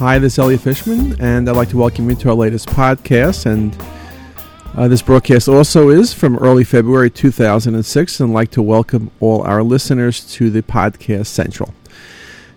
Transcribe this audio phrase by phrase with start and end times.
[0.00, 3.44] Hi, this is Elliot Fishman, and I'd like to welcome you to our latest podcast.
[3.44, 3.76] And
[4.74, 9.42] uh, this broadcast also is from early February 2006, and I'd like to welcome all
[9.42, 11.74] our listeners to the Podcast Central.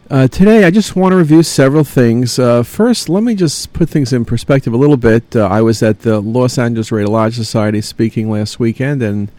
[0.10, 2.40] Uh, today, I just want to review several things.
[2.40, 5.36] Uh, first, let me just put things in perspective a little bit.
[5.36, 9.30] Uh, I was at the Los Angeles Radiological Society speaking last weekend, and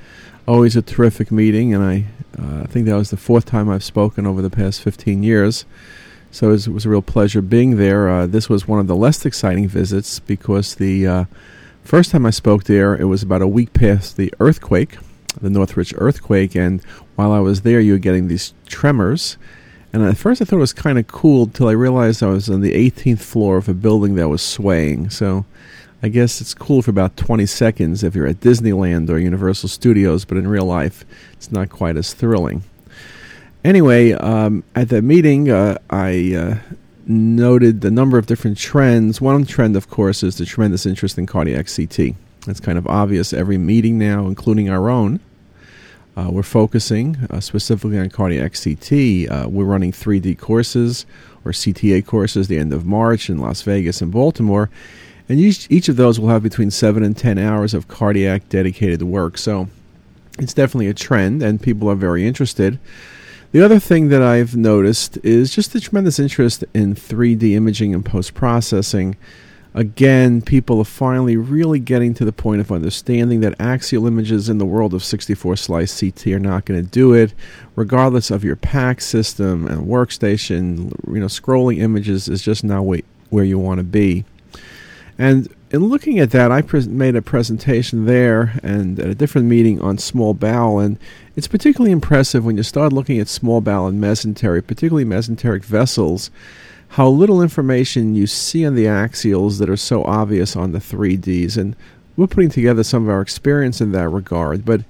[0.46, 1.72] always a terrific meeting.
[1.72, 2.04] And I,
[2.38, 5.64] uh, I think that was the fourth time I've spoken over the past 15 years.
[6.34, 8.10] So it was, it was a real pleasure being there.
[8.10, 11.24] Uh, this was one of the less exciting visits because the uh,
[11.84, 14.96] first time I spoke there, it was about a week past the earthquake,
[15.40, 16.82] the Northridge earthquake, and
[17.14, 19.38] while I was there, you were getting these tremors.
[19.92, 22.50] And at first, I thought it was kind of cool until I realized I was
[22.50, 25.10] on the 18th floor of a building that was swaying.
[25.10, 25.46] So
[26.02, 30.24] I guess it's cool for about 20 seconds if you're at Disneyland or Universal Studios,
[30.24, 32.64] but in real life, it's not quite as thrilling.
[33.64, 36.74] Anyway, um, at that meeting, uh, I uh,
[37.06, 39.22] noted the number of different trends.
[39.22, 42.14] One trend, of course, is the tremendous interest in cardiac CT.
[42.46, 45.18] It's kind of obvious every meeting now, including our own.
[46.14, 49.30] Uh, we're focusing uh, specifically on cardiac CT.
[49.30, 51.06] Uh, we're running 3D courses
[51.44, 54.68] or CTA courses the end of March in Las Vegas and Baltimore.
[55.26, 59.02] And each, each of those will have between 7 and 10 hours of cardiac dedicated
[59.02, 59.38] work.
[59.38, 59.68] So
[60.38, 62.78] it's definitely a trend, and people are very interested.
[63.54, 68.04] The other thing that I've noticed is just the tremendous interest in 3D imaging and
[68.04, 69.16] post processing.
[69.74, 74.58] Again, people are finally really getting to the point of understanding that axial images in
[74.58, 77.32] the world of 64 slice CT are not going to do it,
[77.76, 80.92] regardless of your PACS system and workstation.
[81.06, 82.82] You know, scrolling images is just not
[83.30, 84.24] where you want to be.
[85.16, 89.80] And in looking at that, I made a presentation there and at a different meeting
[89.80, 91.00] on small bowel, and
[91.34, 96.30] it's particularly impressive when you start looking at small bowel and mesenteric, particularly mesenteric vessels,
[96.90, 101.56] how little information you see on the axials that are so obvious on the 3Ds.
[101.56, 101.74] And
[102.16, 104.82] we're putting together some of our experience in that regard, but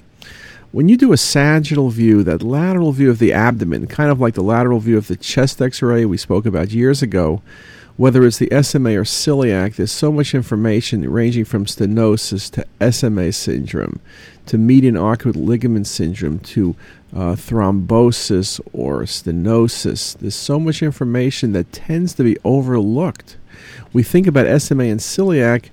[0.70, 4.34] when you do a sagittal view, that lateral view of the abdomen, kind of like
[4.34, 7.40] the lateral view of the chest x ray we spoke about years ago,
[7.96, 13.32] whether it's the SMA or celiac, there's so much information ranging from stenosis to SMA
[13.32, 14.00] syndrome,
[14.46, 16.74] to median arcuate ligament syndrome, to
[17.14, 20.18] uh, thrombosis or stenosis.
[20.18, 23.36] There's so much information that tends to be overlooked.
[23.92, 25.70] We think about SMA and celiac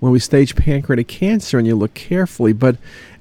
[0.00, 2.76] when we stage pancreatic cancer and you look carefully, but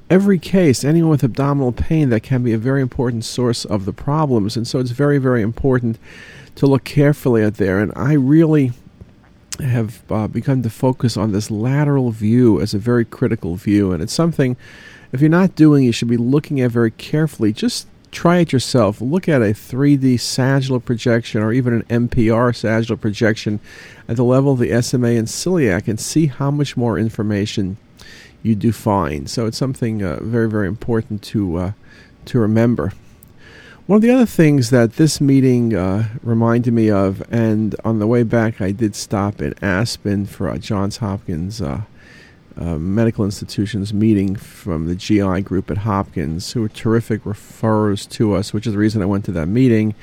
[0.10, 3.94] every case, anyone with abdominal pain, that can be a very important source of the
[3.94, 4.58] problems.
[4.58, 6.00] And so it's very, very important
[6.56, 7.80] to look carefully at there.
[7.80, 8.72] And I really
[9.60, 13.92] have uh, begun to focus on this lateral view as a very critical view.
[13.92, 14.58] And it's something,
[15.12, 17.54] if you're not doing, you should be looking at very carefully.
[17.54, 19.02] Just try it yourself.
[19.02, 23.60] Look at a 3D sagittal projection or even an MPR sagittal projection
[24.08, 27.78] at the level of the SMA and celiac and see how much more information
[28.44, 29.30] you do find.
[29.30, 31.72] So it's something uh, very, very important to, uh,
[32.26, 32.92] to remember.
[33.88, 38.06] One of the other things that this meeting uh, reminded me of, and on the
[38.06, 41.82] way back, I did stop in Aspen for a Johns Hopkins uh,
[42.56, 48.36] uh, Medical Institutions meeting from the GI group at Hopkins, who were terrific referrers to
[48.36, 49.96] us, which is the reason I went to that meeting.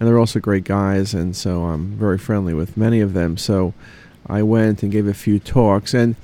[0.00, 3.36] And they're also great guys, and so I'm very friendly with many of them.
[3.36, 3.74] So
[4.26, 5.92] I went and gave a few talks.
[5.92, 6.16] And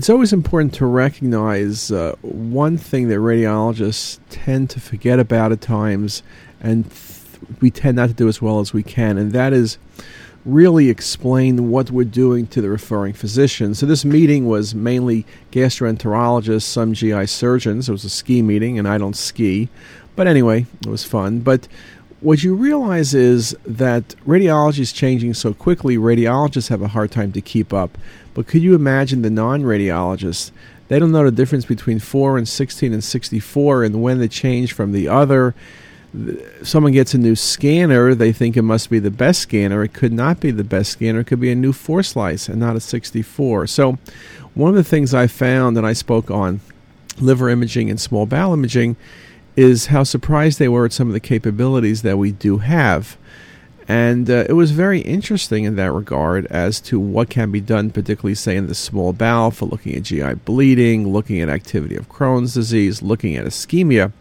[0.00, 5.60] it's always important to recognize uh, one thing that radiologists tend to forget about at
[5.60, 6.22] times
[6.58, 9.76] and th- we tend not to do as well as we can, and that is
[10.46, 13.74] really explain what we're doing to the referring physician.
[13.74, 17.90] So this meeting was mainly gastroenterologists, some GI surgeons.
[17.90, 19.68] It was a ski meeting, and I don't ski,
[20.16, 21.40] but anyway, it was fun.
[21.40, 21.68] But
[22.20, 27.32] what you realize is that radiology is changing so quickly, radiologists have a hard time
[27.32, 27.96] to keep up.
[28.34, 30.50] But could you imagine the non radiologists?
[30.88, 34.72] They don't know the difference between 4 and 16 and 64 and when they change
[34.72, 35.54] from the other
[36.62, 39.82] someone gets a new scanner, they think it must be the best scanner.
[39.84, 41.20] It could not be the best scanner.
[41.20, 43.66] It could be a new four slice and not a 64.
[43.68, 43.98] So,
[44.54, 46.60] one of the things I found, and I spoke on
[47.20, 48.96] liver imaging and small bowel imaging,
[49.60, 53.18] is how surprised they were at some of the capabilities that we do have.
[53.86, 57.90] And uh, it was very interesting in that regard as to what can be done,
[57.90, 62.08] particularly, say, in the small bowel for looking at GI bleeding, looking at activity of
[62.08, 64.12] Crohn's disease, looking at ischemia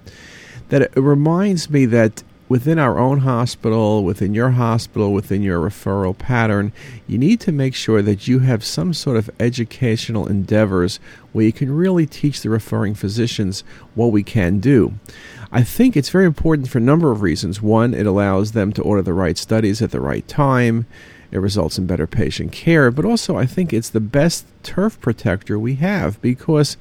[0.69, 6.17] that it reminds me that within our own hospital, within your hospital, within your referral
[6.17, 6.73] pattern,
[7.07, 10.99] you need to make sure that you have some sort of educational endeavors
[11.31, 13.63] where you can really teach the referring physicians
[13.93, 14.93] what we can do.
[15.51, 17.61] I think it's very important for a number of reasons.
[17.61, 20.87] One, it allows them to order the right studies at the right time.
[21.31, 25.59] It results in better patient care, but also I think it's the best turf protector
[25.59, 26.77] we have because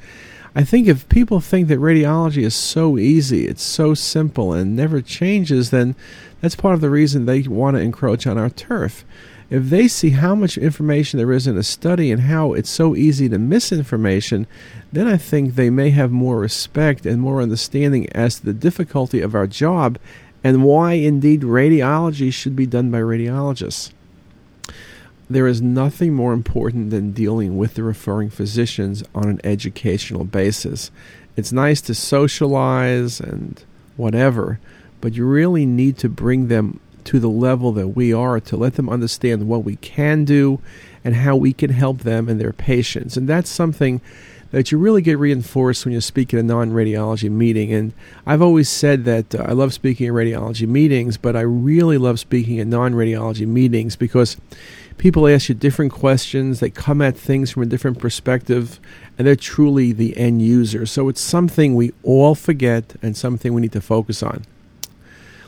[0.54, 5.00] I think if people think that radiology is so easy, it's so simple and never
[5.00, 5.94] changes, then
[6.40, 9.04] that's part of the reason they want to encroach on our turf.
[9.50, 12.94] If they see how much information there is in a study and how it's so
[12.94, 14.46] easy to miss information,
[14.92, 19.20] then I think they may have more respect and more understanding as to the difficulty
[19.22, 19.98] of our job
[20.44, 23.92] and why indeed radiology should be done by radiologists.
[25.30, 30.90] There is nothing more important than dealing with the referring physicians on an educational basis.
[31.36, 33.62] It's nice to socialize and
[33.96, 34.58] whatever,
[35.00, 38.74] but you really need to bring them to the level that we are to let
[38.74, 40.60] them understand what we can do
[41.04, 43.16] and how we can help them and their patients.
[43.16, 44.00] And that's something
[44.50, 47.72] that you really get reinforced when you speak at a non radiology meeting.
[47.72, 47.92] And
[48.26, 52.18] I've always said that uh, I love speaking at radiology meetings, but I really love
[52.18, 54.36] speaking at non radiology meetings because
[54.98, 58.78] people ask you different questions, they come at things from a different perspective,
[59.16, 60.84] and they're truly the end user.
[60.86, 64.44] So it's something we all forget and something we need to focus on.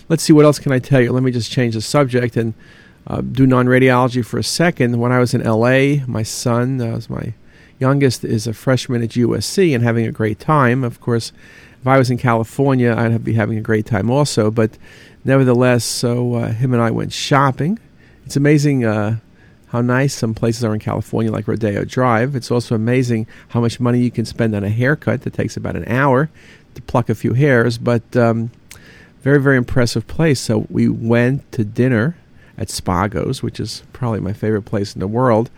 [0.09, 1.13] Let's see, what else can I tell you?
[1.13, 2.55] Let me just change the subject and
[3.07, 4.99] uh, do non radiology for a second.
[4.99, 7.35] When I was in LA, my son, uh, was my
[7.79, 10.85] youngest is a freshman at USC and having a great time.
[10.85, 11.33] Of course,
[11.81, 14.51] if I was in California, I'd be having a great time also.
[14.51, 14.73] But
[15.25, 17.79] nevertheless, so uh, him and I went shopping.
[18.27, 19.19] It's amazing uh,
[19.71, 22.35] how nice some places are in California, like Rodeo Drive.
[22.35, 25.77] It's also amazing how much money you can spend on a haircut that takes about
[25.77, 26.29] an hour
[26.75, 27.79] to pluck a few hairs.
[27.79, 28.51] But um,
[29.23, 30.41] very, very impressive place.
[30.41, 32.17] So we went to dinner
[32.59, 35.51] at Spago's, which is probably my favorite place in the world.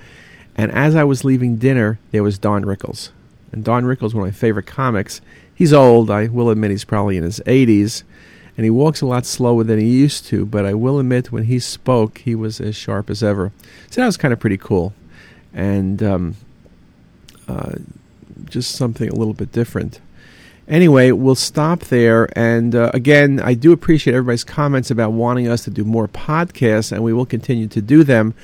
[0.56, 3.10] And as I was leaving dinner, there was Don Rickles.
[3.50, 5.22] And Don Rickles, one of my favorite comics,
[5.54, 6.10] he's old.
[6.10, 8.02] I will admit he's probably in his 80s.
[8.56, 11.44] And he walks a lot slower than he used to, but I will admit when
[11.44, 13.50] he spoke, he was as sharp as ever.
[13.90, 14.92] So that was kind of pretty cool.
[15.54, 16.36] And um,
[17.48, 17.76] uh,
[18.44, 20.00] just something a little bit different.
[20.68, 22.28] Anyway, we'll stop there.
[22.38, 26.92] And uh, again, I do appreciate everybody's comments about wanting us to do more podcasts,
[26.92, 28.34] and we will continue to do them.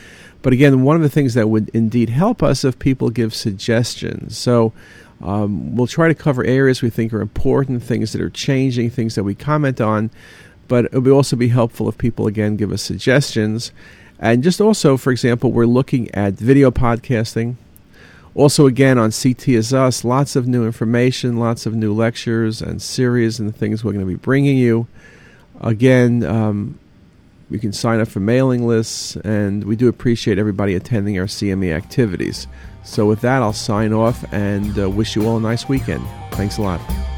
[0.42, 4.38] But again, one of the things that would indeed help us if people give suggestions.
[4.38, 4.72] So
[5.20, 9.14] um, we'll try to cover areas we think are important, things that are changing, things
[9.16, 10.10] that we comment on.
[10.68, 13.72] But it would also be helpful if people again give us suggestions.
[14.18, 17.56] And just also, for example, we're looking at video podcasting.
[18.34, 22.80] Also, again, on CT is Us, lots of new information, lots of new lectures and
[22.80, 24.86] series and things we're going to be bringing you.
[25.60, 26.78] Again, um,
[27.50, 31.74] you can sign up for mailing lists, and we do appreciate everybody attending our CME
[31.74, 32.46] activities.
[32.84, 36.04] So, with that, I'll sign off and uh, wish you all a nice weekend.
[36.32, 37.17] Thanks a lot.